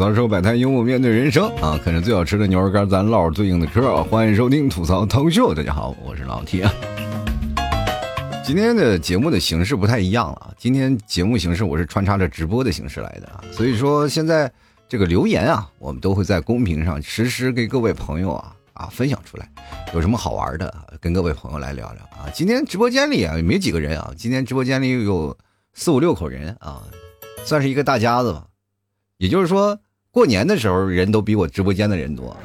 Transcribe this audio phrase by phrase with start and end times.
[0.00, 4.02] 槽说摆摊幽默面对人生啊，啃着最好吃的牛肉干，咱唠最硬的嗑。
[4.04, 6.66] 欢迎收听吐槽涛秀，大家好，我是老铁。
[8.42, 14.50] 今天的节目的形式不太一样了，今天节目形式我是穿插着直播的形式来的啊，所以说现在
[14.88, 19.46] 这个留言啊，我们都会在公屏上实时给各位朋友啊啊分享出来，
[19.92, 22.24] 有什么好玩的，跟各位朋友来聊聊啊。
[22.32, 25.36] 今天直播间里啊没几个人啊，今天直播间里有
[25.74, 26.84] 四五六口人啊，
[27.44, 28.46] 算是一个大家子吧。
[29.18, 29.78] 也就是说，
[30.12, 32.36] 过年的时候人都比我直播间的人多，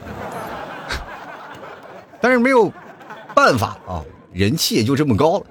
[2.22, 2.72] 但是没有
[3.34, 5.46] 办法啊，人气也就这么高了。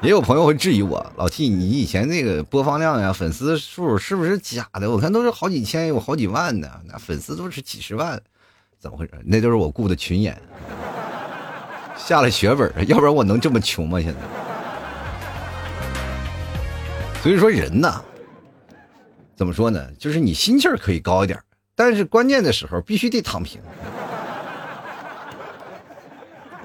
[0.00, 4.90] 也有朋友会质疑我，老 T，你以前那个播放量呀、粉丝数是不是假的？
[4.90, 8.20] 我看都是好几千，有好几万的，那粉丝都是几十万，
[8.80, 9.12] 怎么回事？
[9.24, 10.40] 那都是我雇的群演，
[11.96, 14.00] 下了血本，要不然我能这么穷吗？
[14.00, 14.20] 现在？
[17.22, 18.00] 所以说人呐，
[19.38, 19.88] 怎么说呢？
[20.00, 21.38] 就是你心气儿可以高一点，
[21.76, 23.60] 但是关键的时候必须得躺平。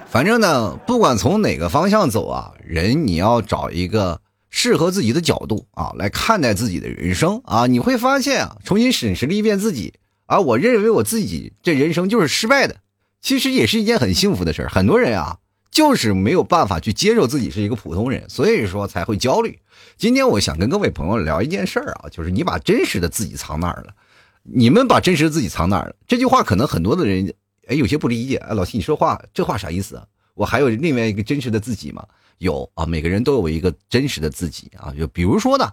[0.10, 9.94] 反正呢，不管从哪个方向走啊，人你要找一个适合自己的角度啊，来看待自己的人生啊，你会发现啊，重新审视了一遍自己
[10.26, 12.78] 啊，我认为我自己这人生就是失败的，
[13.22, 14.70] 其实也是一件很幸福的事儿。
[14.70, 15.38] 很多人啊。
[15.74, 19.60] 就是没有办法去接受自己是一个普通人，所以说才会焦虑。
[19.98, 23.96] 今天我想跟各位朋友聊一件事儿啊，就是你把真实的自己藏哪儿了？
[24.44, 25.96] 你们把真实的自己藏哪儿了？
[26.08, 27.34] 这句话可能很多的人
[27.66, 28.38] 哎有些不理解。
[28.38, 30.06] 哎，老七你说话这话啥意思啊？
[30.36, 32.06] 我还有另外一个真实的自己吗？
[32.38, 34.94] 有啊，每个人都有一个真实的自己啊。
[34.96, 35.72] 就比如说呢，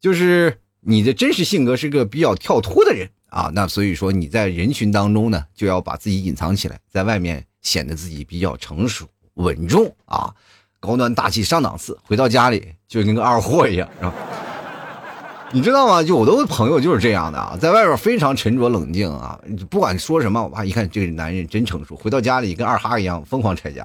[0.00, 7.44] 就是你的真实性格是个比较跳脱的人啊，那所以说你在人群当中呢，就要把自己隐藏起来，在外面。
[7.62, 10.32] 显得自己比较成熟稳重啊，
[10.78, 11.98] 高端大气上档次。
[12.04, 14.14] 回到家里就跟个二货一样，是吧？
[15.52, 16.02] 你知道吗？
[16.02, 19.36] 就我的朋友就是这样的啊，在外边非常沉着冷静啊，
[19.68, 21.96] 不管说什么，我爸，一看这个男人真成熟。
[21.96, 23.84] 回到家里跟二哈一样疯狂拆家，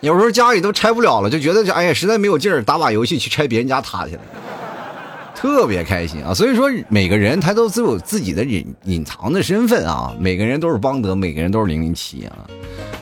[0.00, 4.20] 有时候家里都拆不了了，就觉得哎呀，实在没有劲儿，打把游戏去拆别人家塔去了。
[5.46, 6.34] 特别开心啊！
[6.34, 10.14] 所以说，每个人他都自有自己的隐隐藏的身份啊。
[10.18, 12.46] 每个人都是邦德，每个人都是零零七啊。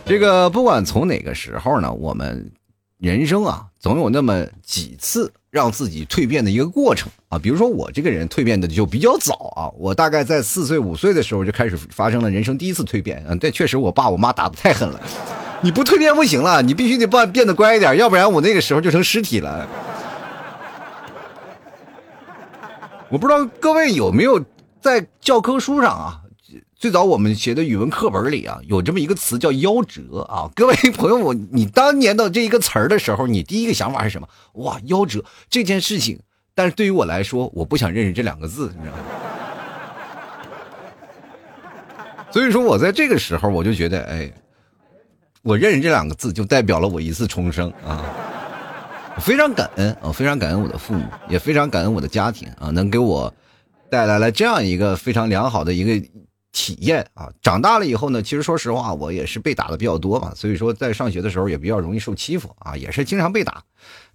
[0.04, 2.50] 这个不管从哪个时候呢，我们
[2.98, 7.38] 人生啊，总有那么几次让自己蜕变的一个过程啊。
[7.38, 13.36] 比如说我这个人蜕变的就比较早啊，我大概在四岁五岁的时候就开始发生了人生第一次蜕变啊。
[13.40, 15.00] 但确实我爸我妈打的太狠了，
[15.62, 19.66] 你不蜕变不行了，你必须得变变得乖一点，要不然我那个时候就成尸体了。
[23.10, 24.44] 我不知道各位有没有
[24.80, 26.20] 在教科书上啊，
[26.74, 30.50] 最早我们写的语文课本里啊，有这么一个词叫夭折啊。
[30.56, 34.28] 各位朋友，我你当年的这一个词儿的时候，你第一个想法是什么？
[34.54, 36.18] 哇，夭折这件事情。
[36.54, 39.02] 但是对于我来说，我不想认识这两个字，你知道吗？
[42.32, 44.32] 所以说我在这个时候，我就觉得，哎，
[45.42, 48.04] 我认识这两个字，就代表了我一次重生啊。
[49.20, 53.32] 非常感恩啊，非常感恩我的父母，也非常感恩我的家庭啊，能给我
[53.88, 56.08] 带来了这样一个非常良好的一个
[56.52, 57.30] 体验啊。
[57.40, 63.62] 长大了以后呢，其实说实话，我也是被打的比较多嘛，所以说在上学的时候也比较容易受欺负啊，也是经常被打。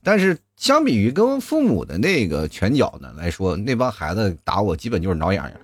[0.04, 5.60] 但是相比于跟父母的那个拳脚呢来说，那帮孩子打我基本就是挠痒痒。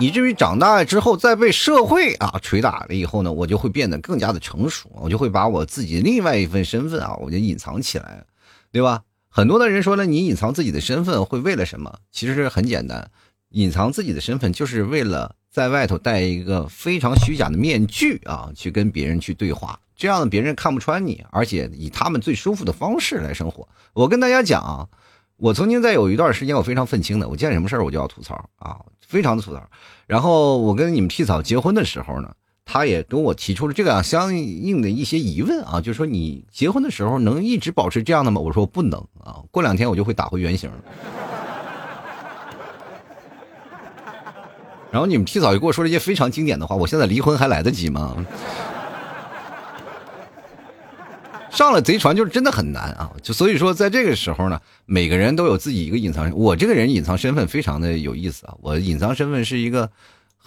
[0.00, 8.24] 以至于长大之后再被社会啊捶打了以后呢，我就会变得更加的成熟，我就会把我自己另外一份身份啊，我就隐藏起来，
[8.70, 9.02] 对吧？
[9.28, 11.92] 很多的人说了，你隐藏自己的身份会为了什么？
[12.12, 13.10] 其实很简单，
[13.50, 23.68] 隐藏自己的身份就是为了在外头戴一个非常虚假的面具啊，去跟别人去对话，这样别人看不穿你，而且以他们最舒服的方式来生活。
[23.92, 24.86] 我跟大家讲啊，
[25.38, 28.76] 我曾经在有一段时间我非常愤青的，我见什么事儿我就要吐槽啊。
[29.00, 29.62] 非常的吐槽，
[30.06, 32.30] 然后我跟你们替嫂结婚的时候呢，
[32.66, 38.38] 他也跟我提出了这个相应的一些疑问啊，就是说你结婚的时候能一直保持这样的吗？
[38.38, 40.70] 我说不能啊，过两天我就会打回原形。
[44.90, 48.16] 然后你们替嫂就跟我说了一些非常经典的话，我现在离婚还来得及吗？
[51.50, 53.10] 上了贼船就是真的很难啊！
[53.22, 56.30] 就所以说，在这个时候呢，每个人都有自己一个隐藏。
[56.36, 58.54] 我这个人隐藏身份非常的有意思啊！
[58.60, 59.90] 我隐藏身份是一个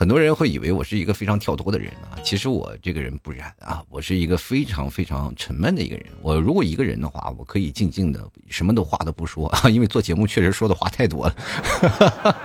[0.02, 6.08] 很多人会以为我是一个非常跳脱的人啊，其实我这个人不然啊，我是一个非常非常沉闷的一个人。
[6.24, 8.20] 我如果一个人的话，我可以静静的，
[8.50, 11.36] 什么都话都不说啊， 因为做节目确实说的话太多了。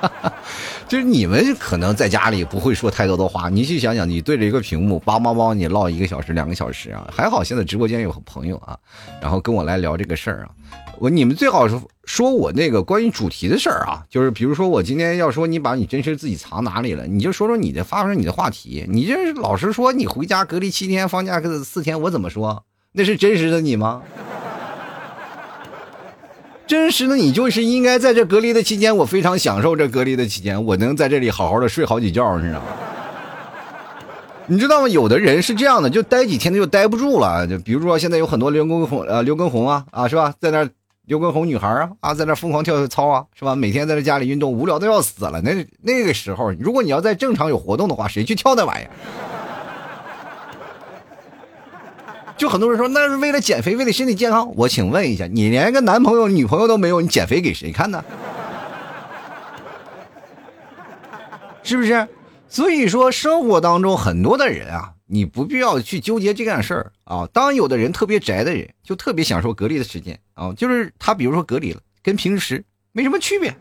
[0.86, 8.78] 就是你们可能在家里不会说太多的话，你去想想，你对着一个屏幕，梆梆梆，你唠一个小时、两个小时啊，还好现在直播间有朋友啊，
[9.18, 10.50] 然后跟我来聊这个事儿啊。
[10.98, 18.86] 我你们最好是说我那个关于主题的事儿啊，就是比如说我今天要说你把你真实自己藏哪里了，你就说说你的发生你的话题。
[18.88, 22.64] 你这老实说，你回家隔离七天，放假个四天，我怎么说？
[22.92, 24.02] 那是真实的你吗？
[26.66, 32.66] 真实的你就是应该在这隔离的期间，我非常享受这隔离的期间，我能在这里好好的睡好几觉，你知道吗？
[34.46, 34.88] 你知道吗？
[34.88, 37.46] 有的人是这样的，就待几天他就待不住了。
[37.46, 40.66] 就比如说现在有很多刘畊宏呃刘畊宏啊啊是吧，在那。
[41.06, 43.54] 刘畊宏女孩啊啊，在那疯狂跳操啊，是吧？
[43.54, 45.40] 每天在这家里运动，无聊的要死了。
[45.40, 48.90] 那那个时候，如果你要在正常有活动的话，谁去跳那玩意儿？
[52.36, 54.52] 就很多人说那是为了减肥，为了身体健康。
[54.56, 58.04] 我请问一下，你连个男朋友、女朋友都没有，你减肥给谁看呢？
[61.62, 62.08] 是不是？
[62.48, 64.94] 所以说，生活当中很多的人啊。
[65.06, 67.28] 你不必要去纠结这件事儿啊！
[67.32, 73.54] 当有的人特别宅的人，就特别享受隔离的时间啊，就是他比如说隔离了，跟平时没什么区别。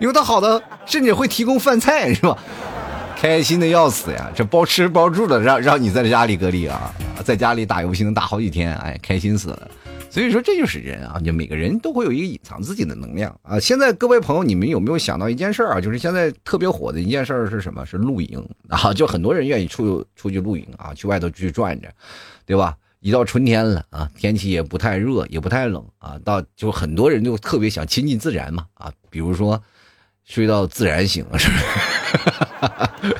[0.00, 2.36] 有的好的甚至会提供饭菜，是吧？
[3.16, 4.30] 开心的要死呀！
[4.34, 6.92] 这包吃包住的，让让你在家里隔离啊，
[7.24, 9.70] 在家里打游戏能打好几天，哎，开心死了。
[10.14, 13.58] 所以说这就是人啊，就每个人都会有一个隐藏自己的能量啊。
[13.58, 15.80] 现在各位朋友，你们有没有想到一件事儿啊？
[15.80, 17.84] 就是现在特别火的一件事儿是什么？
[17.84, 18.94] 是露营啊！
[18.94, 21.92] 就很多人愿意出出去露营啊，去外头去转着，
[22.46, 22.76] 对吧？
[23.02, 29.60] 一到春天了啊，天气也不太热，也不太冷啊，到就很多人就特别想亲近自然嘛啊，比如说
[30.24, 31.56] 睡到自然醒，是不
[33.08, 33.16] 是？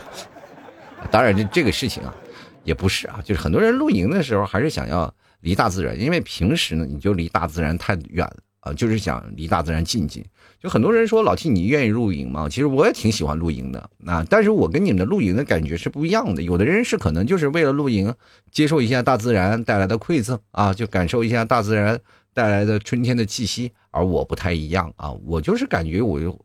[1.11, 2.15] 当然这这个事情啊，
[2.63, 5.13] 也不是啊，就是很多人露营的时候还是想要。
[5.45, 10.25] 离大自然，因为平时呢，你就离大自然太远了啊，就是想离大自然近近。
[10.59, 12.49] 就很多人说老 T，你愿意露营吗？
[12.49, 16.41] 其实我也挺喜欢露营的啊，但是我跟你们的露营的感觉是不一样的。
[16.43, 18.15] 有的人是可能就是为了露营，
[18.51, 22.01] 接受一下大自然带来的馈赠啊，就感受一下大自然
[22.33, 23.71] 带来的春天的气息。
[23.91, 26.37] 而我不太一样啊，我就是感觉我就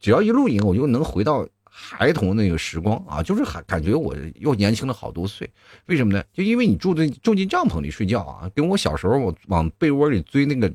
[0.00, 1.46] 只要一露营，我就能回到。
[1.80, 5.48] 孩童那个时光啊，就是还感觉我又年轻了好多岁，
[5.86, 6.20] 为什么呢？
[6.32, 10.68] 就因为你住在住进帐篷里睡觉啊，跟我小时候我往被窝里追那个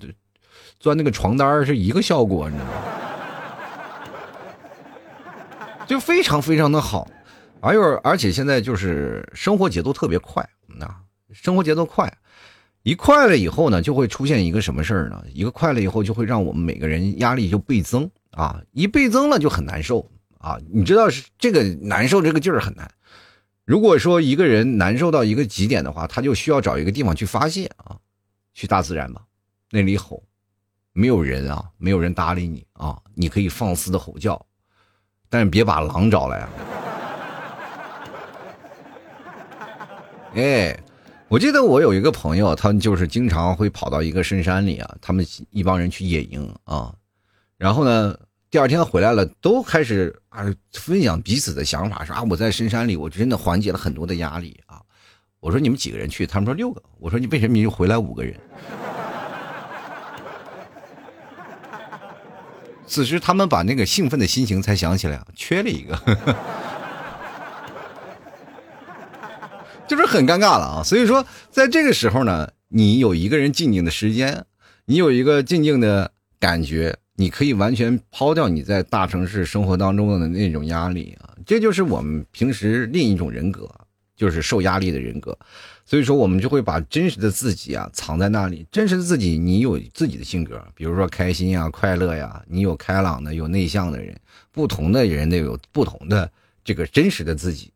[0.80, 2.72] 钻那个床单是一个效果，你知道吗？
[5.86, 7.06] 就非常非常的好，
[7.60, 10.88] 而又而且现在就是生活节奏特别快，那
[11.34, 12.12] 生活节奏快，
[12.84, 15.22] 一快了以后呢，就会出现一个什么事儿呢？
[15.34, 20.10] 一个快了以后，就会让我们每个人压力就倍增啊，一倍增了就很难受。
[20.44, 22.92] 啊，你知道是这个难受这个劲儿很难。
[23.64, 27.96] 如果说一个人难受到一个极点的话，他就需要找一个地方去发泄啊，
[28.54, 29.22] 去大自然吧，
[29.72, 30.22] 那里吼，
[30.92, 34.46] 没有人啊，没有人搭理你啊，你可以放肆的吼叫，
[35.30, 36.50] 但是别把狼找来啊。
[40.34, 40.78] 哎，
[41.30, 46.94] 我记得我有一个朋友，他们就是经常会跑到一个深山里啊，他们一帮人去野营啊，
[47.58, 48.20] 然后呢。
[48.54, 54.80] 第二天回来了，都开始啊分享彼此的想法，说啊我在深山里，我真的缓解了很多的压力啊。
[55.40, 56.28] 我说你们几个人去？
[56.28, 56.80] 他们说六个。
[57.00, 58.40] 我说你为什么你就回来五个人？
[62.86, 66.00] 此时他们把那个兴奋的心情才想起来，缺了一个，
[69.90, 70.84] 就是很尴尬了啊。
[70.84, 74.46] 所以说，在这个时候呢，你有一个人静静的时间，
[74.86, 76.96] 你有一个静静的感觉。
[77.16, 83.70] 你可以完全抛掉你在大城市生活当中的那种压力啊，这就是我们平时另一种人格，
[84.16, 85.38] 就是受压力的人格。
[85.86, 88.66] 所以说，我们就会把真实的自己啊藏在那里。
[88.72, 94.20] 真实的自己，你有自己的性格，比如说开心呀、快乐呀，你有开朗的，有内向的人，
[94.52, 96.32] 不同的人都有不同的
[96.64, 97.72] 这个真实的自己。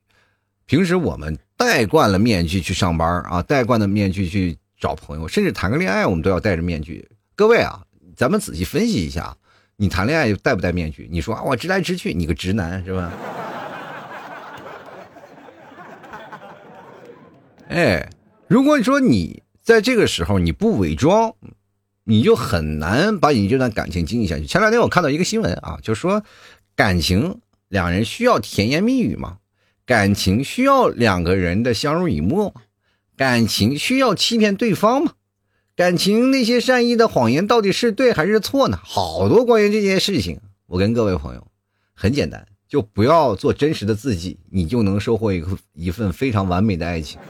[0.66, 7.08] 平时我们戴惯了面具去上班啊，戴惯了面具去找朋友，甚至谈个恋爱，我们都要戴着面具。
[7.36, 7.84] 各位啊。
[8.18, 9.38] 咱们仔细分析一下，
[9.76, 11.08] 你谈恋爱戴不戴面具？
[11.12, 13.14] 你说啊，我直来直去，你个直男是吧？
[17.70, 18.10] 哎，
[18.48, 21.36] 如果你说你在这个时候你不伪装，
[22.06, 24.48] 你就很难把你这段感情经营下去。
[24.48, 26.24] 前两天我看到一个新闻啊，就说
[26.76, 29.38] 感情两人需要甜言蜜语吗？
[29.86, 32.62] 感情需要两个人的相濡以沫吗？
[33.16, 35.12] 感情需要欺骗对方吗？
[35.78, 38.80] 感情那些善意的谎言到底是对还是错呢？
[38.84, 41.48] 好多关于这件事情，我跟各位朋友，
[41.94, 47.20] 很简单，就不要做真实的自己，你就能收获一个一份非常完美的爱情。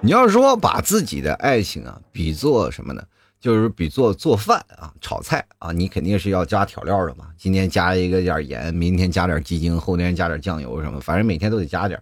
[0.00, 3.02] 你要说把自己的爱情啊比作什么呢？
[3.40, 7.26] 就是比作做饭啊，炒菜啊，你肯定是要加调料的嘛。
[7.36, 12.00] 今天加一个点盐，明天加点鸡精，后天加点酱油什么，反正每天都得加点。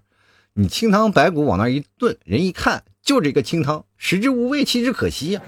[0.57, 5.43] 你清汤白骨往那一炖，人一看就这个清汤，食之无味，弃之可惜呀。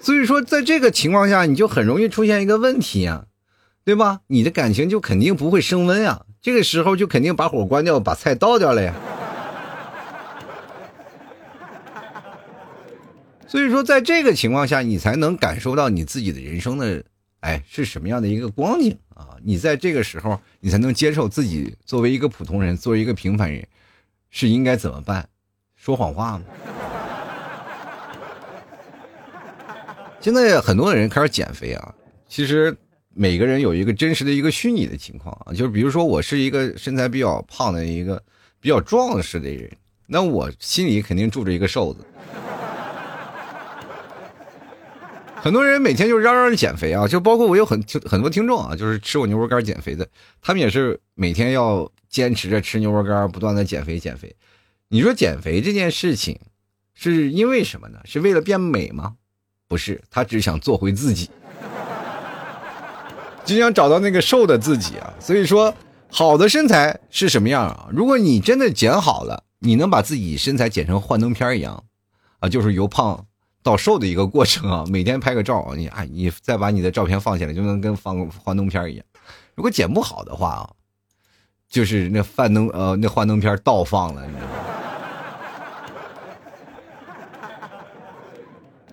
[0.00, 3.26] 所以说，在这个情况下，你就很容易出现一个问题啊，
[3.84, 4.20] 对吧？
[4.28, 6.24] 你的感情就肯定不会升温啊。
[6.40, 8.94] 这个时候就肯定把火关掉，把菜倒掉了呀。
[13.46, 17.04] 所以说，在这个情况下，你才能感受到你自己的人生的，
[17.46, 19.36] 哎，是什么样的一个光景啊？
[19.40, 23.64] 你在这个时候，你才能接受自己作为一个普通人，作为一个平凡人，
[24.30, 25.24] 是应该怎么办？
[25.76, 26.44] 说谎话吗？
[30.20, 31.94] 现在很多的人开始减肥啊，
[32.28, 32.76] 其实
[33.14, 38.20] 每个人有一个真实的一个虚拟的情况啊，就是比如说我是一个身材比较胖的一个
[38.58, 39.70] 比较壮实的人，
[40.08, 42.04] 那我心里肯定住着一个瘦子。
[45.46, 50.04] 很多人每天就嚷嚷着减肥啊，就包括我有很很多听众啊，就是吃我牛肉干减肥的，
[50.42, 54.34] 他们也是每天要坚持着吃牛肉干，不断的减肥减肥。
[54.88, 56.36] 你说减肥这件事情
[56.94, 58.00] 是因为什么呢？
[58.06, 59.14] 是为了变美吗？
[59.68, 61.30] 不是，他只想做回自己，
[63.44, 65.14] 就想找到那个瘦的自己啊。
[65.20, 65.72] 所以说，
[66.10, 67.88] 好的身材是什么样啊？
[67.92, 71.84] 如果你真的减好了，你能把自己身材减成幻灯片一样，
[72.40, 73.24] 啊，就是由胖
[73.66, 74.84] 到瘦的一个过程啊。
[74.88, 79.04] 每天拍个照，你哎，你再把你的照片放起来，就能跟放幻灯片一样。
[79.56, 80.70] 如果剪不好的话啊，
[81.68, 84.54] 就是那幻灯呃，那幻灯片倒放了，你知道吗？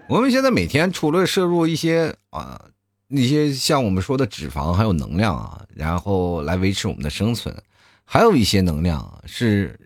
[0.09, 2.59] 我们现在每天除了摄入一些啊
[3.07, 7.55] 那些像我们说的脂肪还有能量啊，然后来维持我们的生存，
[8.03, 9.79] 还有一些能量是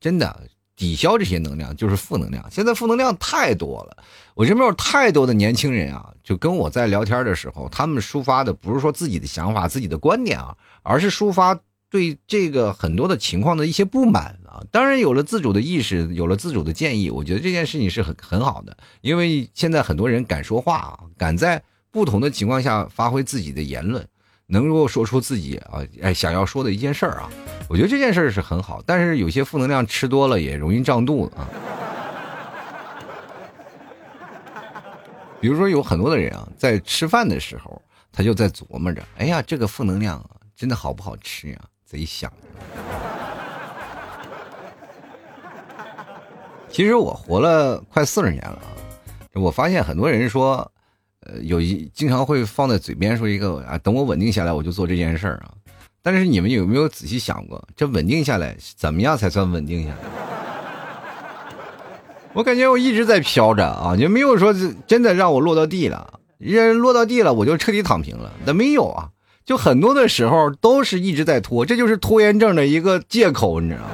[0.00, 2.44] 真的抵消这些能量，就是负能量。
[2.50, 3.96] 现在负能量太多了，
[4.34, 11.58] 我身边有太多的年轻人啊，就跟我在聊天的时候，他们抒发的不是说自己的想法、自己的观点啊，而是抒发。
[11.90, 21.62] 对这个很多的情况的一些不满啊，当然有了自主的意识，有了自主的建议，我觉得这件事情是很很好的，因为现在很多人敢说话啊，敢在
[21.92, 24.04] 不同的情况下发挥自己的言论，
[24.46, 27.30] 能够说出自己啊哎想要说的一件事儿啊，
[27.68, 31.48] 我觉得这件事儿是很好，但是有些负能量吃多了也容易胀肚子啊。
[35.40, 37.80] 比如说有很多的人啊，在吃饭的时候，
[38.12, 41.58] 他就在琢磨着，哎呀，这个负能量啊真的好不好吃呀？
[41.84, 42.32] 贼想。
[46.70, 48.68] 其实我活了快四十年了啊，
[49.34, 50.72] 我发现很多人说，
[51.26, 55.50] 呃，有一经常会放在嘴边说一个啊，等我稳定下来我就做这件事儿啊。
[56.02, 59.96] 但是你们有没有仔细想过，这稳定下来怎么样才算稳定下来？
[62.34, 64.54] 我感觉我一直在飘着啊，就没有说
[64.86, 66.20] 真的让我落到地了。
[66.38, 69.08] 人落到地了，我就彻底躺平了，那没有啊。
[69.46, 73.88] 就很多的时候都是一直在拖，这就是拖延症的一个借口，你知道吗？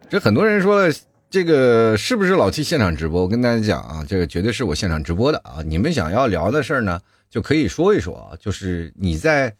[0.08, 0.90] 这很多人说
[1.30, 3.22] 这个是不是老七现场直播？
[3.22, 5.62] 我跟大家讲啊，这个绝对是我现场直播的啊！
[5.64, 8.36] 你们想要聊的事儿呢，就可以说一说啊。
[8.40, 9.54] 就是你在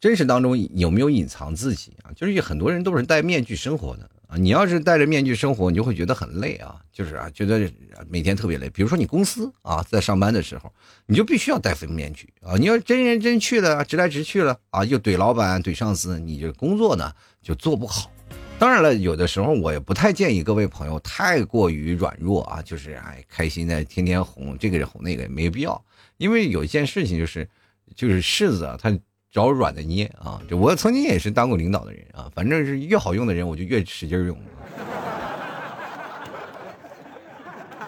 [0.00, 2.10] 真实当中有没有隐藏自己啊？
[2.16, 4.36] 就是很多人都是戴面具生活的啊。
[4.36, 7.70] 你要是戴着面具生活，你就会觉得很累啊，就是啊，觉得
[8.10, 8.68] 每天特别累。
[8.70, 10.72] 比如说你公司啊，在上班的时候，
[11.06, 12.56] 你就必须要戴副面具啊。
[12.56, 18.10] 你要真人真去了，直来直去了啊，又怼老板怼上司，你这工作呢就做不好。
[18.58, 25.84] 当然了，有的时候我也不太建议各位朋友太过于软弱啊，就是哎开心的天天哄这个哄那个，没必要。
[26.16, 27.48] 因为有一件事情就是，
[27.94, 28.98] 就是柿子啊，它。
[29.34, 30.40] 找软的捏啊！
[30.48, 34.38] 就我曾经也是当过领导的人啊，反正是越好用的人，我就越使劲用，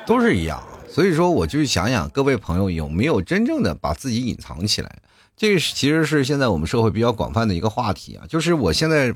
[0.05, 0.61] 都是一样。
[0.89, 4.99] 所以说，我就想想各位朋友有没有真正的把自己隐藏起来？
[5.37, 8.27] 这个其实是现在我们社会比较广泛的一个话题啊。
[8.29, 9.15] 就是我现在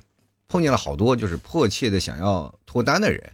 [0.51, 3.33] 碰见了好多就是迫切的想要脱单的人，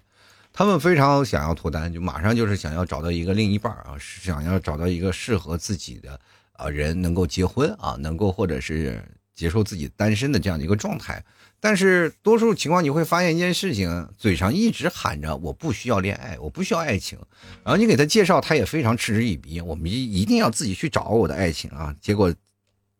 [0.52, 6.20] 他们非常想要脱单，就马上就是想要找到一个另一半啊，想要找到一个适合自己的。
[6.58, 8.98] 啊，人能够结婚啊，能够或者是
[9.34, 11.22] 接受自己单身的这样的一个状态，
[11.60, 17.18] 但是多数情况你会发现一件事情，嘴上一直喊着我不需要恋爱，我不需要爱情，
[17.62, 22.34] 然后你给他介绍，他也非常嗤之以鼻，我们一一定要自己去找我的爱情啊，结果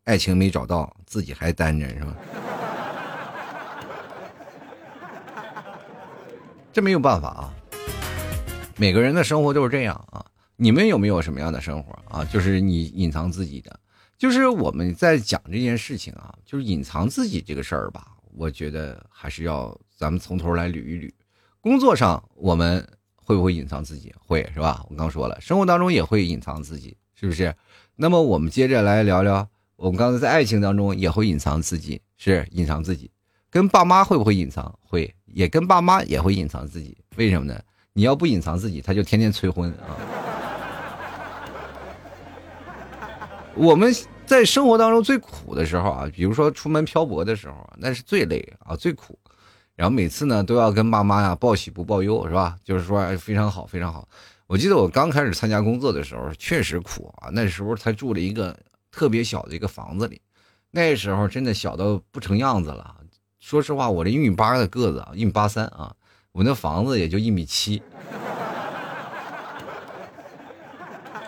[0.05, 2.15] 爱情没找到，自己还单着是吧？
[6.77, 7.55] 这没有办法啊，
[8.77, 10.23] 每个人的生活都是这样啊。
[10.57, 12.23] 你们有没有什么样的生活啊？
[12.27, 13.81] 就是你隐藏自己的，
[14.19, 18.09] 就是我们在讲这件事情啊，就是隐藏自己这个事儿吧。
[18.35, 21.11] 我觉得还是要咱们从头来捋一捋。
[21.63, 24.15] 工作上我们会不会隐藏自己？
[24.19, 24.85] 会是吧？
[24.91, 27.55] 我刚说了，生活当中也会隐藏自己，是不是？
[27.95, 33.11] 那么我们接着来聊聊，我们刚才在爱情当中也会隐藏自己，是隐藏自己。
[33.49, 34.79] 跟爸妈会不会隐藏？
[34.83, 36.97] 会，也跟爸妈也会隐藏自己。
[37.17, 37.61] 为什么呢？
[37.93, 39.97] 你要不隐藏自己，他就天天催婚啊。
[43.57, 43.91] 我们
[44.27, 49.19] 在生活当中最苦的时候啊，比如说出门漂泊的时候，那是最累啊，最苦。
[49.75, 52.57] 然后每次呢，都要跟爸妈呀报喜不报忧，是吧？
[52.65, 54.09] 就是说非常好，非常好。
[54.47, 57.31] 我记得我刚开始参加工作的时候，确实苦啊。
[57.33, 58.55] 那时候才住了一个
[58.91, 60.21] 特别小的一个房子里，
[60.71, 62.97] 那时候真的小到不成样子了。
[63.47, 65.95] 说实话，我这一米八的个子啊，一米八三啊，
[66.33, 67.81] 我那房子也就一米七，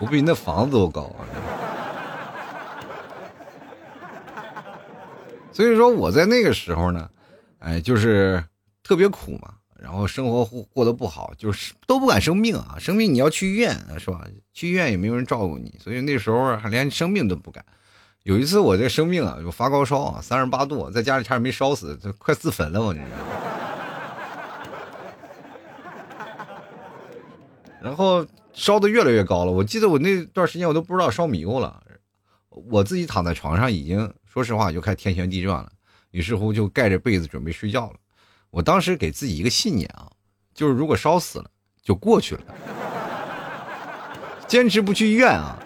[0.00, 1.22] 我比那房子都高啊。
[5.52, 7.08] 所以说我在那个时候呢，
[7.60, 8.42] 哎，就是
[8.82, 9.54] 特别苦嘛。
[9.80, 12.74] 然后生活过过得不好，就是都不敢生病啊！
[12.80, 14.26] 生病你要去医院是吧？
[14.52, 17.64] 去医院也没有人照顾你，所以那时候还连生病都不敢。
[18.24, 23.00] 有一次我这生病啊，就发高烧啊，三十八度，在家里差点没烧死，就快自焚了我这。
[27.80, 31.82] 然后烧的越来越高了，我记得我那段时间我都不知道烧迷糊了，
[32.50, 35.72] 我自己躺在床上已经说实话就开始天旋地转了，
[36.10, 37.94] 于是乎就盖着被子准备睡觉了。
[38.50, 40.12] 我当时给自己一个信念啊，
[40.52, 41.50] 就是如果烧死了
[41.82, 42.42] 就过去了，
[44.46, 45.58] 坚持不去医院啊。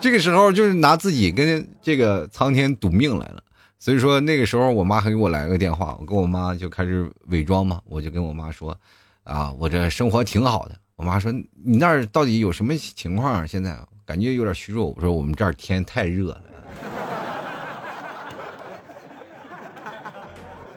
[0.00, 3.42] 这个时候就是拿自己跟这个苍天赌命来了。
[3.78, 8.76] 所以说那个时候我妈还给我来个电话，我跟我妈就开始伪装嘛，我就跟我妈说，
[9.24, 10.76] 啊，我这生活挺好的。
[10.96, 13.46] 我妈说你那儿到底有什么情况？
[13.48, 14.86] 现在感觉有点虚弱。
[14.88, 16.42] 我说我们这儿天太热了。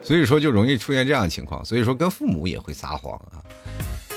[0.02, 3.40] 所以说就容易出现这样的情况，所以说跟父母也会撒谎啊。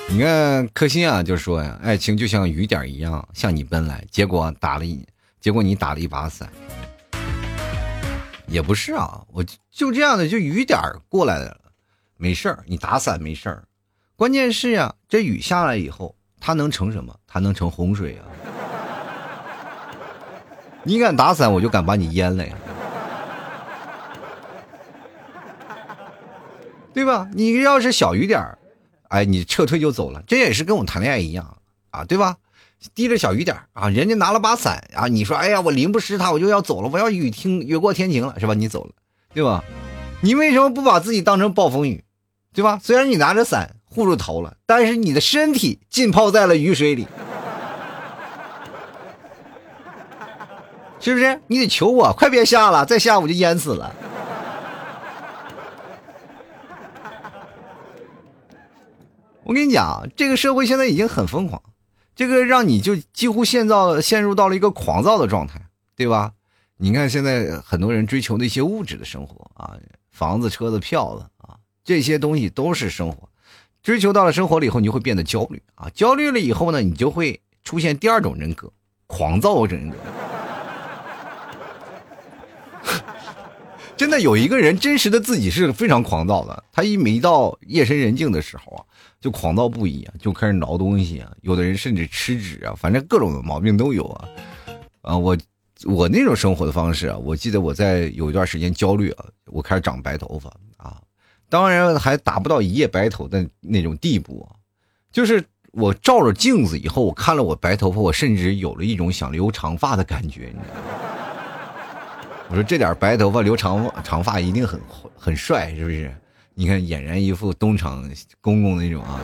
[0.09, 5.05] 你看可心啊，就说呀，爱情就像雨点一样向你奔来，结果打了一，
[5.41, 6.49] 结果你打了一把伞，
[8.47, 10.79] 也不是啊，我就这样的，就雨点
[11.09, 11.57] 过来了，
[12.15, 13.65] 没事儿，你打伞没事儿，
[14.15, 17.13] 关键是呀，这雨下来以后，它能成什么？
[17.27, 18.23] 它能成洪水啊！
[20.83, 22.55] 你敢打伞，我就敢把你淹了呀！
[26.93, 27.29] 对吧？
[27.33, 28.57] 你要是小雨点儿，
[29.09, 31.57] 哎，你撤退就走了，这也是跟我谈恋爱一样
[31.91, 32.37] 啊，对吧？
[32.93, 38.53] 滴着小雨点啊，人家拿了把伞啊，你说，哎呀，我淋不湿他，我就要走了，我要雨停，雨过天晴了，是吧？
[38.53, 38.91] 你走了，
[39.33, 39.63] 对吧？
[40.21, 42.03] 你为什么不把自己当成暴风雨，
[42.53, 42.79] 对吧？
[42.83, 47.07] 虽然你拿着伞护住头了，但是你的身体浸泡在了雨水里，
[50.99, 51.39] 是不是？
[51.47, 53.95] 你得求我快别下了，再下我就淹死了。
[59.47, 61.63] 我跟你讲，这个社会现在已经很疯狂，
[62.13, 65.61] 这个让你就几乎陷到陷入到了一个狂躁的状态，
[65.95, 66.33] 对吧？
[66.75, 69.77] 你看现在很多人追求那些物质的生活啊，
[70.11, 71.55] 房子、车子、票子啊，
[71.85, 73.29] 这些东西都是生活。
[73.81, 78.69] 追求到了生活了以后，你就会变得焦虑啊，焦虑了以后呢，你就会出现第二种人格——
[79.07, 79.95] 狂躁人格。
[83.95, 88.83] 真的有一个人真实的自己是非常狂躁的，他一每到夜深人静的时候啊，
[89.19, 94.29] 就狂躁不已啊，就开始挠东西啊，有的人甚至吃纸啊，反正各种的毛病都有啊。
[95.01, 95.37] 啊，我
[95.85, 100.97] 我那种生活的方式啊，我记得我在有一段时间焦虑啊，我开始长白头发啊，
[101.49, 104.55] 当然还达不到一夜白头的那种地步啊，
[105.11, 110.81] 就是我照着镜子以后，我看了我白头发，我甚至有了一种想留长发的感觉，你知道吗？
[112.49, 114.79] 我说这点白头发留长长发一定很
[115.17, 116.13] 很帅，是不是？
[116.59, 118.03] 你看俨然一副东厂
[118.41, 119.21] 公公那种啊！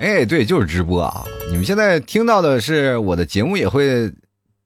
[0.00, 1.24] 哎，对，就是直播啊！
[1.48, 4.12] 你们现在听到的是我的节目也会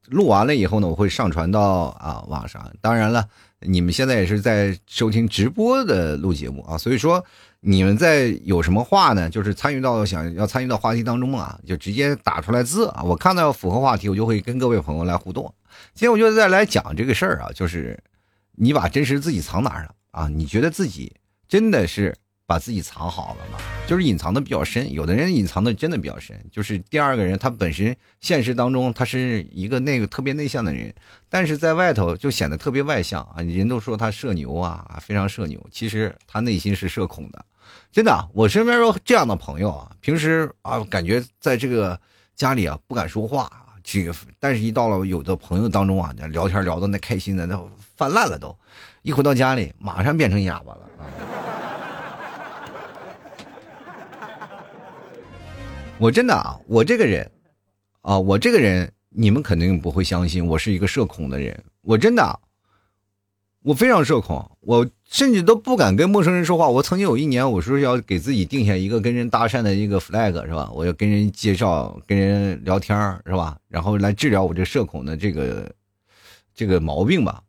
[0.07, 2.67] 录完了以后呢，我会上传到啊网上。
[2.81, 3.29] 当然了，
[3.61, 7.23] 你们现在也是在收听直播的录节目啊，所以说。
[7.67, 9.31] 你们在有什么话呢？
[9.31, 13.03] 就是参与到想要参与到话题当中啊，就直接打出来字啊。
[13.03, 15.51] 我看到符合话题，我就会跟各位朋友来互动。
[15.95, 17.99] 今天我就再来讲这个事儿啊，就是
[18.57, 20.29] 你把真实自己藏哪儿了啊？
[20.29, 21.13] 你觉得自己
[21.49, 22.15] 真的是
[22.47, 23.59] 把自己藏好了吗？
[23.87, 26.39] 就是隐藏的比较深，有的人隐藏的真的比较深。
[26.51, 30.95] 就是第二个人，他本身现实当中他是一个那个特别内向的人，
[31.29, 33.43] 但是在外头就显得特别外向啊。
[33.43, 37.45] 人都说他社牛啊，非常社牛，其实他内心是社恐的。
[37.91, 41.99] 真的，我身边有这样的朋友啊，平时啊感觉在这个
[42.37, 43.51] 家里啊不敢说话，
[43.85, 47.63] 这个但是一到了有的朋友当中啊，聊天聊的那开心的那
[47.97, 48.57] 泛滥了都，
[49.03, 51.05] 一回到家里马上变成哑巴了啊。
[55.99, 57.31] 我真的啊，我这个人
[58.01, 62.41] 啊，我这个人你们肯定不会相信，我是一个社恐的人，我真的。
[63.65, 66.69] 我非常社恐，我甚至都不敢跟陌生人说话。
[66.69, 70.71] 我曾经有一年，我说要给自己定下一个跟人搭讪的一个 flag，是吧？
[70.75, 73.57] 我要跟人介绍、跟人聊天，是吧？
[73.69, 75.73] 然后来治疗我这社恐的这个
[76.55, 77.41] 这个毛病吧。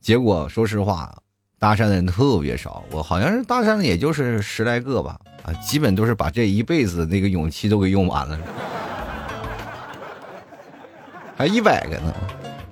[0.00, 1.12] 结果说实话，
[1.58, 8.38] 搭讪的人特别少，我好像是搭讪的也就是十来个吧，啊，基本都是把这一辈子那个勇气都给用完了，
[11.36, 12.14] 还一百个呢。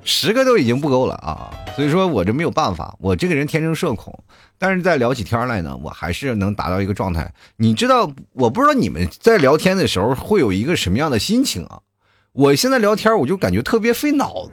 [0.05, 4.17] 十个都已经不够了啊，所以说我这没有办法，我这个人天生社恐，
[4.59, 7.33] 但是在聊起天来呢，我还是能达到一个状态。
[7.57, 11.81] 你知道，我不知道你们在聊天的时候会有一个什么样的心情啊？
[12.33, 14.53] 我现在聊天我就感觉特别费脑子，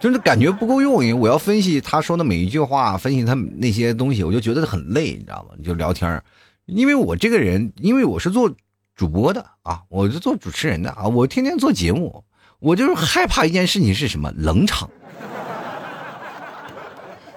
[0.00, 5.54] 就是感觉不够用，因为我要分析他说的每一句话，分析他那些东西，我就觉得很累，你知道吗？
[5.62, 6.22] 就聊天，
[6.64, 8.50] 因为我这个人，因为我是做
[8.96, 12.24] 主播的啊，我是做主持人的啊，我天天做节目。
[12.62, 14.88] 我就是害怕一件事情是什么冷场，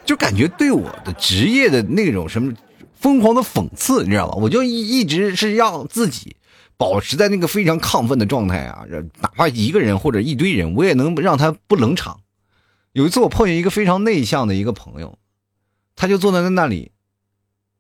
[0.05, 2.53] 就感觉对我的职业的那种什么
[2.93, 4.35] 疯狂的讽刺，你知道吧？
[4.35, 6.35] 我就一一直是让自己
[6.77, 8.85] 保持在那个非常亢奋的状态啊，
[9.19, 12.19] 哪怕一个人或者一堆人，我也能让他不冷场。
[12.91, 15.17] 有一次我碰见一个非常内向的一个朋友，
[15.95, 16.91] 他就坐在那里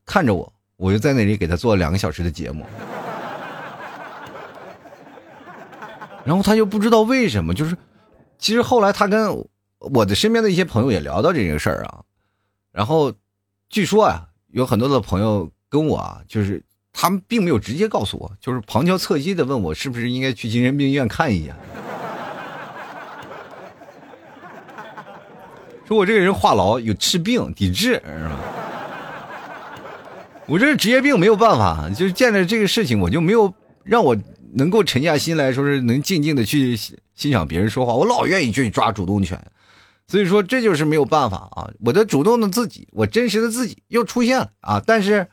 [0.03, 2.65] 看着我，我就在那里给他做了两个小时的节目。
[6.25, 7.77] 然后他就不知道为什么，就是，
[8.39, 12.01] 其实后来他跟我的身边的一些朋友也聊到这个事儿啊，
[12.71, 13.13] 然后，
[13.69, 21.55] 据说啊，有很多的朋友跟我啊，就是他们并没有直接告诉我，就是旁敲侧击的问我是不是应该去精神病院看一下，
[25.87, 28.39] 说我这个人话痨，有治病抵制是吧？
[30.47, 34.17] 我这是职业病，没有办法，就是见着这个事情，我就没有让我。
[34.57, 36.75] 能够沉下心来说是能静静的去
[37.13, 39.39] 欣赏别人说话，我老愿意去抓主动权，
[40.07, 41.69] 所以说这就是没有办法啊！
[41.79, 44.81] 我的主动的自己，我真实的自己又出现了啊！
[44.85, 45.27] 但是，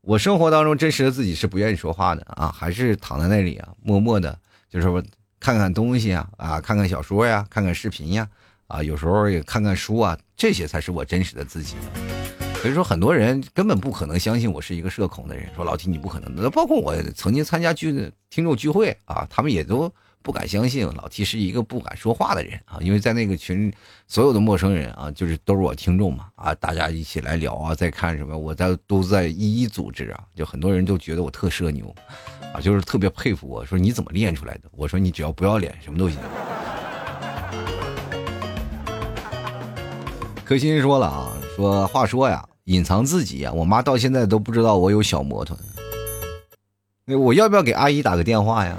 [0.00, 4.38] 我生活当中真实的自己是不愿意说话的啊，还是躺在那里啊，默默的，
[4.70, 5.02] 就是说
[5.38, 8.26] 看看东西啊啊，看看小说呀，看看视频呀
[8.68, 11.74] 啊，有时候也看看书啊，这些才是我真实的自己。
[12.62, 15.50] 所以说，很多人根本不可能相信我是一个社恐的人。
[15.56, 22.78] 说老提你不可能的，包括我曾经参加聚听众聚会啊，他们也都不敢相信老提是一个不敢说话的人啊。
[22.80, 23.72] 因为在那个群，
[24.06, 30.22] 所有的陌生人啊，就是都是我听众嘛啊，大家一起来聊啊，在看什么，我在都在一一组织啊。
[30.36, 31.92] 就很多人都觉得我特社牛，
[32.54, 34.70] 啊，就是特别佩服我，说你怎么练出来的？
[34.70, 36.16] 我说你只要不要脸，什么都行。
[40.44, 42.44] 柯鑫说了啊，说话说呀。
[42.64, 43.52] 隐藏自己呀！
[43.52, 45.56] 我妈到现在都不知道我有小摩托。
[47.04, 48.76] 那我要不要给阿姨打个电话呀？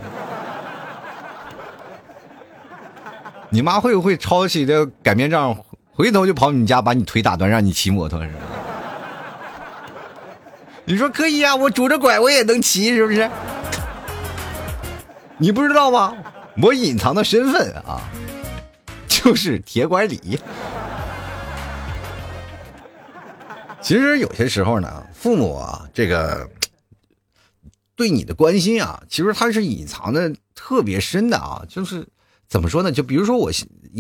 [3.52, 5.56] 你妈会不会抄起这擀面杖，
[5.92, 8.40] 回头就跑你家把你腿打断，让你骑摩托是吧？
[10.86, 13.30] 你说可以啊，我拄着拐我也能骑，是不是？
[15.38, 16.16] 你不知道吗？
[16.62, 18.00] 我隐藏的身份啊，
[19.10, 20.40] 就是铁拐李。
[23.84, 26.50] 其实有些时候呢，父母啊，这个
[27.98, 31.62] 对你的关心啊，其实他是隐藏的特别深的啊。
[31.68, 32.08] 就是
[32.48, 32.90] 怎么说呢？
[32.94, 33.52] 就比如说我，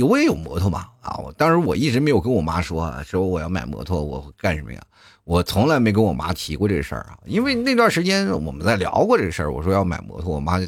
[0.07, 1.17] 我也有摩托嘛啊。
[1.17, 4.81] 我当时我一直没有跟我妈说，说我要买摩托，我干什么呀？
[5.25, 7.19] 我从来没跟我妈提过这事儿啊。
[7.25, 10.59] 因为那段时间我们在聊过这事儿，我说要买摩托，我妈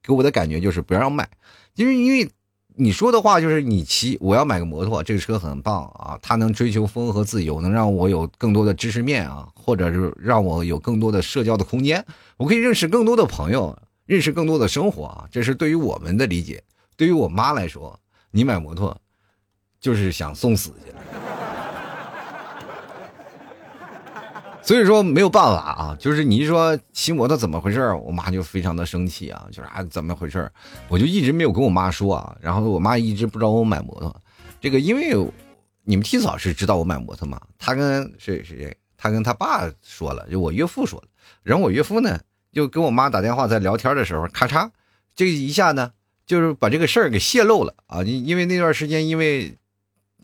[0.00, 1.28] 给我的感觉就是不让买，
[1.74, 2.30] 因为因为。
[2.76, 12.04] 你说的话就是你骑，我要买个摩托，这个车很棒啊，它能追求风和自由，能让我有更多的知识面啊，或者是让我有更多的社交的空间，
[12.36, 16.64] 我可以认识更多的朋友，认识更多的生活啊，这是对于我们的理解。
[16.96, 17.96] 对于我妈来说，
[18.32, 18.96] 你买摩托，
[19.80, 20.98] 就是想送死去了。
[24.64, 30.50] 所以说没有办法啊，就是你一说骑摩托怎么回事我妈就非常的生气啊，就是啊怎么回事
[30.88, 34.22] 我就一直没有跟我妈说啊，然后我妈一直不知道我买摩托，
[34.60, 35.14] 这个因为
[35.84, 41.08] 你们提早是知道我买摩托嘛，他跟谁谁谁，他跟他爸说了，就我岳父说了，
[41.42, 42.18] 然后我岳父呢
[42.50, 44.70] 就跟我妈打电话在聊天的时候，咔嚓，
[45.14, 45.92] 这一下呢
[46.24, 49.58] 就是把这个事儿给泄露了啊，因为那段时间因为。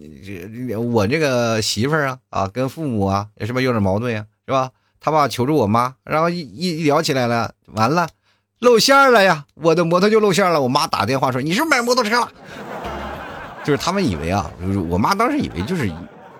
[0.24, 4.24] 这我这个媳妇儿啊啊，跟父母啊是不是有点矛盾呀？
[4.50, 4.72] 是吧？
[4.98, 8.08] 他爸求助我妈，然后一一聊起来了，完了，
[8.58, 9.46] 露馅了呀！
[9.54, 10.60] 我的摩托就露馅了。
[10.60, 12.28] 我妈打电话说：“你是不是买摩托车了？”
[13.64, 15.88] 就是他们以为啊，就是我妈当时以为就是，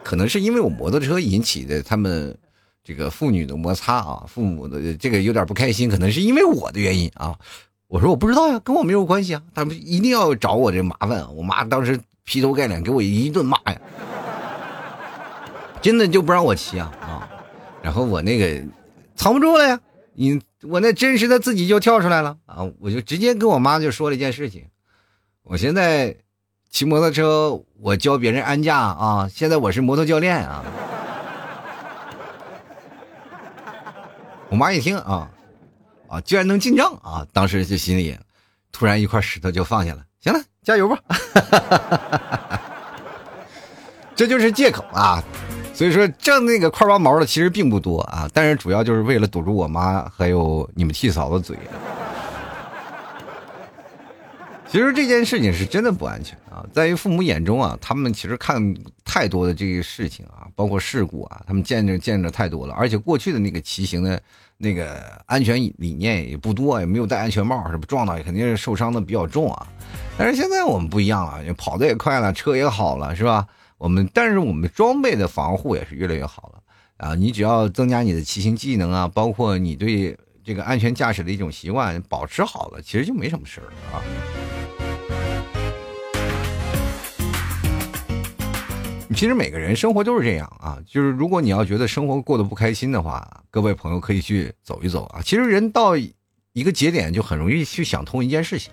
[0.02, 2.36] 可能是因为我摩托车引起的他们
[2.82, 7.38] 这个父女的摩擦啊，父母的这个有点不开心，可能是因为我的原因啊。
[7.86, 11.24] 我说我不知道呀，跟我没有关系啊，他们一定要找我这麻烦。
[11.36, 13.80] 我妈当时劈头盖脸给我一顿骂呀，
[15.80, 17.29] 真的就不让我骑啊啊！
[17.82, 18.62] 然后我那个
[19.14, 19.80] 藏不住了呀，
[20.14, 22.58] 你我那真实的自己就跳出来了啊！
[22.78, 24.66] 我就直接跟我妈就说了一件事情，
[25.42, 26.14] 我现在
[26.70, 30.62] 骑摩托车，我教别人安驾啊，现在我是摩托教练啊。
[34.50, 35.30] 我妈一听啊
[36.08, 37.26] 啊，居然能进账啊！
[37.32, 38.18] 当时就心里
[38.72, 40.04] 突然一块石头就放下了。
[40.20, 40.98] 行了，加油吧！
[44.14, 45.24] 这就是借口啊。
[45.72, 51.56] 所以说挣那个块八毛的其实并不多啊，但是主要就是为了堵住我妈还有你们替嫂子嘴。
[54.68, 58.62] 其实这件事情是真的不安全啊，在于父母眼中啊，他们其实看
[59.04, 64.20] 太多的这个事情啊，包括事故啊，他们见着见着太多了，而且过去的那个骑行的
[64.58, 69.66] 那个安全理念也不多，也没有戴安全帽，是不撞到也肯定是受伤的比较重啊。
[70.16, 73.44] 但是现在我们不一样了，跑的也快了，车也好了，是吧？
[73.80, 76.62] 我们但是我们装备的防护也是越来越好了
[76.98, 77.14] 啊！
[77.14, 80.14] 你只要增加你的骑行技能啊，包括你对
[80.44, 84.04] 这个安全驾驶的一种习惯保持好了，其实就没什么事儿啊。
[89.14, 95.22] 其实每个人生活都是这样啊，就是如果你要觉得生活过得不开心的话，各位朋友可以去走一走啊。
[95.24, 98.70] 其实人到一个节点就很容易去想通一件事情，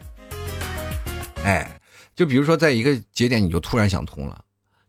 [1.46, 1.80] 哎，
[2.13, 4.43] 就比如说在一个节点你就突然想通了。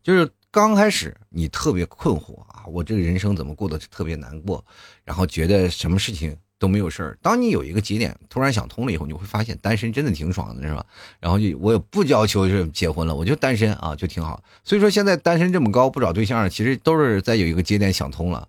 [0.09, 4.65] 就是刚开始你特别困惑啊，我这个人生怎么过得特别难过，
[5.03, 7.17] 然后觉得什么事情都没有事儿。
[7.21, 10.83] 当你有一个节点突然想通了以后，你会发现单身真的挺爽的，是吧？
[11.19, 14.41] 然后就我也不要求是结婚了，我就单身啊，就挺好。
[14.63, 18.47] 所以说现在单身这么高，不找对象，其实都是在有一个节点想通了。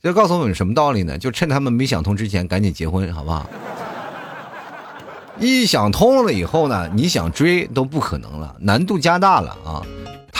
[0.00, 1.18] 就告诉我们什么道理呢？
[1.18, 3.50] 就趁他们没想通之前，赶紧结婚，好不好？
[5.40, 9.82] 一想通了以后呢，你想追都不可能了，难度加大了啊。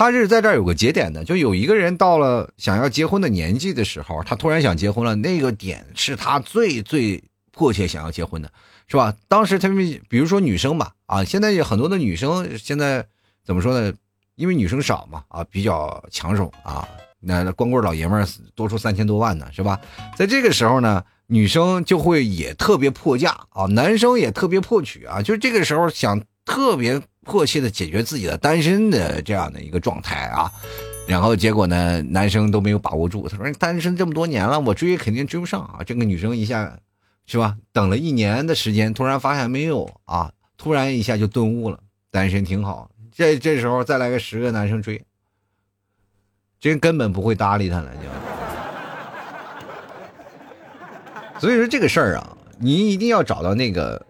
[0.00, 5.14] 他是在这儿有个节点的，就有一个人到了想要结婚的年纪的时候，他突然想结婚了。
[5.14, 8.50] 那个点是他最最迫切想要结婚的，
[8.88, 9.14] 是吧？
[9.28, 13.04] 当时他们比如说女生吧，啊，现在有很多的女生现在
[13.44, 13.92] 怎么说呢？
[14.36, 16.88] 因为女生少嘛，啊，比较抢手啊。
[17.20, 19.78] 那光棍老爷们多出三千多万呢，是吧？
[20.16, 27.02] 在这个时候呢，女生就会也特别迫嫁啊，男生也特别迫娶啊，就这个时候想特别。
[27.24, 30.50] 迫切的解决自己的单身的这样的一个状态啊，
[31.06, 33.28] 然后结果呢，男生都没有把握住。
[33.28, 36.78] 他说：“单身这么多年了，我追肯定追不上啊。”这个女生一下，
[37.26, 37.56] 是吧？
[37.72, 41.78] 等了一年的时间，突然发现没有啊，突然一下就顿悟了，
[42.10, 42.90] 单身挺好。
[43.12, 45.04] 这这时候再来个十个男生追，
[46.58, 48.02] 这根本不会搭理他了，就。
[51.38, 54.06] 所以说这个事儿啊，你一定要找到那个。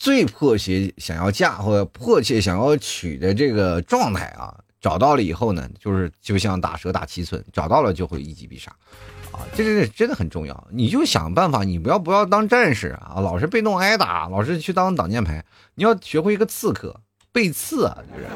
[0.00, 8.74] 最迫切想要嫁或者迫切想要娶的这个状态啊，找到了以后呢，就是就像打蛇打七寸，找到了就会一击必杀，
[9.30, 10.68] 啊，这这真的很重要。
[10.72, 15.44] 你就想办法，你不要不要当战士啊，老是被动挨打，老是去当挡箭牌。
[15.74, 16.98] 你要学会一个刺客，
[17.30, 18.26] 背刺啊，就是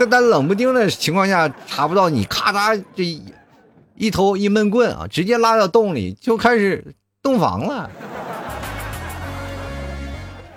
[0.00, 3.22] 在他冷不丁的情况下查不到你，咔嚓这一
[3.94, 7.88] 一头一闷棍啊，直接拉到洞里就开始洞房了。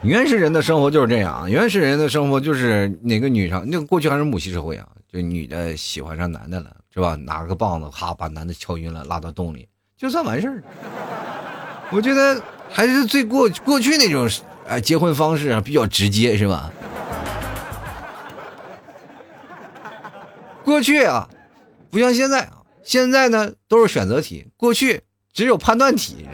[0.04, 7.16] 原始人的生活就是这样，原始人的生活就是哪个女生，那个过去还是母系社会啊，就女的喜欢上男的了，是吧？
[7.16, 10.62] 拿个棒子，哈，把男的敲晕了，拉到洞里，就算完事儿。
[11.90, 14.30] 我觉得还是最过过去那种，
[14.68, 16.70] 哎，结婚方式啊比较直接，是吧？
[20.66, 21.30] 过去啊，
[21.90, 26.28] 不像现在啊，现在呢都是选择题，过去只有判断题。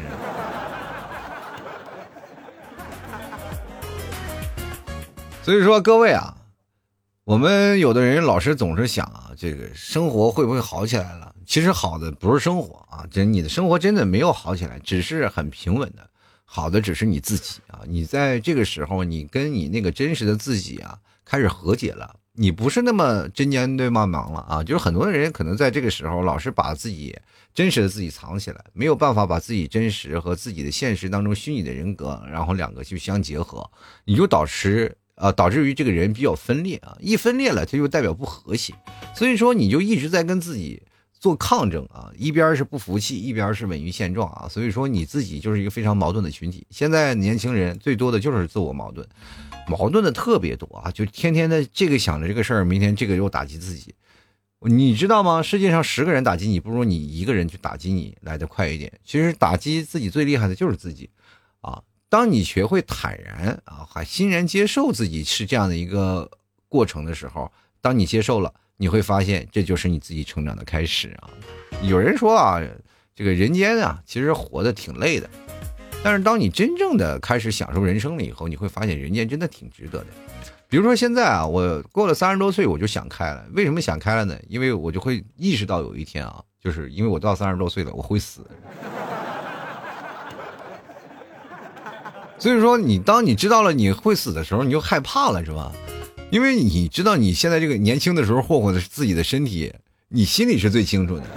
[5.42, 6.36] 所以说，各位啊，
[7.24, 11.34] 我们有的人老是总是想啊，这个生活会不会好起来了？
[11.46, 16.08] 其实好的不是生活啊，这你的生活真的没有好起来，只是很平稳的。
[16.46, 22.16] 好的只是你自己啊，你在这个时候，你跟你那个真实的自己啊，开始和解了。
[22.34, 24.64] 你不是那么针尖对麦芒了啊！
[24.64, 27.18] 就是很多人可能在这个时候老是把自己
[27.54, 33.70] 真实的自己藏起来，没有办法把自己真实和自己的现实当中虚拟的人格，然后两个去相结合，
[34.06, 34.96] 你就导致。
[35.20, 38.74] 呃，导致于这个人比较分裂啊，一分裂了，它就代表不和谐，
[39.14, 40.82] 所以说你就一直在跟自己
[41.20, 46.66] 做抗争啊，一边是不服气，一边是稳于现状啊，所以说你自己就是一个非常矛盾的群体。
[46.70, 49.06] 现在年轻人最多的就是自我矛盾，
[49.68, 53.94] 矛盾的特别多啊，就天天的这个想着这个事儿，明天这个又打击自己，
[54.62, 55.44] 你知道吗？
[55.44, 58.90] 世界上十个人打击你，不如你一个人去打击你来的快一点。
[59.04, 61.10] 其实打击自己最厉害的就是自己。
[62.10, 66.30] 当你学会坦然啊，还欣然接受自己是这样的一个
[66.68, 71.30] 过程的时候，当你接受了，你会发现这就是你自己成长的开始啊。
[71.84, 72.60] 有人说啊，
[73.16, 75.30] 这个人间啊，其实活得挺累的，
[76.04, 80.08] 但是当你真正的开始享受人生了以后，你会发现人间真的挺值得的。
[80.68, 83.46] 比如说现在啊，我过了三十多岁，我就想开了。
[83.54, 84.36] 为什么想开了呢？
[84.48, 88.42] 因为我就会意识到有一天啊，就是因为我到三十多岁了，我会死。
[92.40, 95.74] 所以说，你当你知道了你会死的时候，你就害怕了，是吧？
[96.32, 99.74] 因为你知道你现在这个年轻的时候霍霍的是自己的身体，
[100.08, 101.24] 你心里是最清楚的。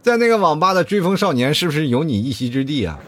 [0.00, 2.98] 在那个网吧的追风少年，是不是有你一席之地啊？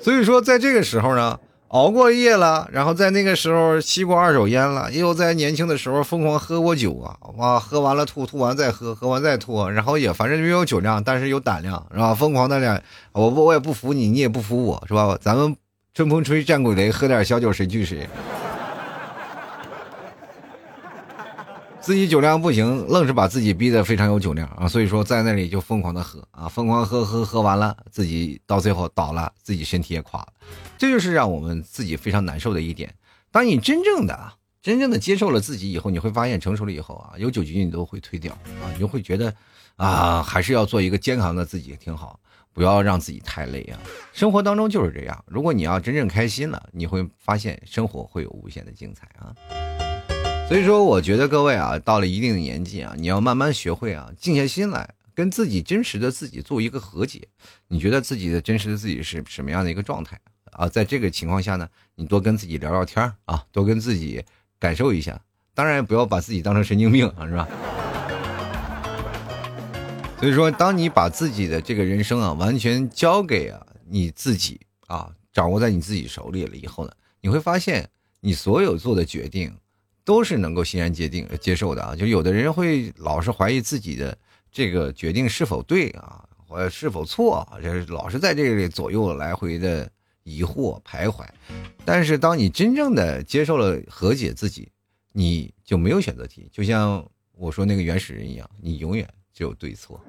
[0.00, 1.38] 所以说，在这个时候呢。
[1.72, 7.16] 熬过夜了，然后在那个时候吸过二手烟了，又在年轻的时候疯狂喝过酒啊！
[7.38, 12.14] 哇，喝完了吐，吐完再喝，喝完再吐，然后也反正没有酒量，但是有胆量，是吧？
[12.14, 12.78] 疯狂的俩，
[13.12, 15.16] 我不我也不服你，你也不服我，是吧？
[15.18, 15.56] 咱们
[15.94, 18.06] 春风吹，战鬼雷，喝点小酒，谁惧谁？
[21.82, 24.68] 自己酒量不行，愣是把自己逼得非常有酒量啊！
[24.68, 30.28] 所以说在那里就疯狂的喝啊，疯狂喝喝喝完了，自己到最后倒了，自己身体也垮了，
[30.78, 32.94] 这就是让我们自己非常难受的一点。
[33.32, 39.34] 当你真正的、真正的接受了自己以后，你会发现成熟了以后啊，有酒局你都会推掉啊，你就会觉得
[39.74, 42.20] 啊，还是要做一个健康的自己挺好，
[42.52, 43.76] 不要让自己太累啊。
[44.12, 49.34] 生活当中就是这样，如果你要真正开心了，你会发现生活会有无限的精彩啊。
[50.52, 57.26] 所以说，我觉得各位啊，到了一定的年纪啊，你要慢慢学会啊，静下心来，跟自己真实的自己做一个和解。
[57.68, 60.68] 你觉得自己的真实的自己是什么样的一个状态啊？
[60.68, 64.22] 在这个情况下呢，你多跟自己聊聊天啊，多跟自己
[64.58, 65.18] 感受一下。
[65.54, 67.48] 当然，不要把自己当成神经病啊，是吧？
[70.20, 77.88] 所以说，当你把自己的这个人生啊，完全交给啊你自己啊，掌握在你自己手里了以后呢，你会发现
[78.20, 79.50] 你所有做的决定。
[80.04, 84.16] 都是能够欣然接定接受的啊，就有的人会老是怀疑自己的
[84.50, 89.88] 这个决定是否对啊，或是否错，啊就是老是在这里左右来回的
[90.24, 91.24] 疑惑徘徊。
[91.84, 94.68] 但是当你真正的接受了和解自己，
[95.12, 96.48] 你就没有选择题。
[96.52, 97.04] 就像
[97.36, 100.00] 我说那个原始人一样，你永远只有对错。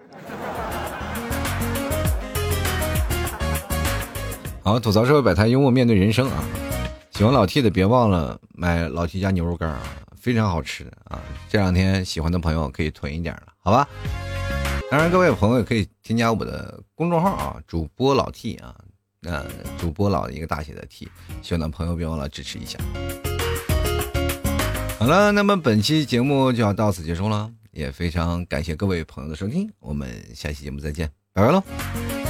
[4.63, 6.43] 好，吐槽社会百态，幽默面对人生啊。
[7.15, 9.83] 喜欢老 T 的，别忘了买老 T 家牛肉干啊，
[10.19, 11.21] 非常好吃啊！
[11.47, 13.87] 这两天喜欢的朋友可以囤一点了，好吧？
[14.89, 18.75] 当然，各位朋友也可以添加我的公众号啊，主播老 T 啊，
[19.21, 19.45] 呃，
[19.77, 21.07] 主播老的一个大写的 T，
[21.43, 22.79] 喜欢的朋友别忘了支持一下。
[24.97, 32.22] 好了，那么本期节目就要到此结束了，也非常感谢各位朋友的收听，我们下期节目再见，拜拜喽！